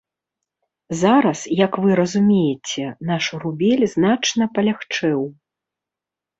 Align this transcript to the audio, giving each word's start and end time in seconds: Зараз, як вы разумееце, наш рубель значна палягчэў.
Зараз, 1.01 1.39
як 1.65 1.77
вы 1.83 1.89
разумееце, 2.01 2.87
наш 3.11 3.23
рубель 3.45 3.87
значна 3.95 4.51
палягчэў. 4.59 5.19